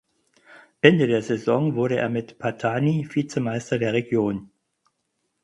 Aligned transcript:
Ende 0.81 1.05
der 1.05 1.21
Saison 1.21 1.75
wurde 1.75 1.97
er 1.97 2.09
mit 2.09 2.39
Pattani 2.39 3.07
Vizemeister 3.11 3.77
der 3.77 3.93
Region. 3.93 4.49